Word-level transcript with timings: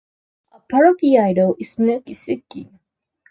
A 0.51 0.59
part 0.59 0.87
of 0.89 0.97
iaido 1.09 1.47
is 1.59 1.71
"nukitsuke". 1.85 2.63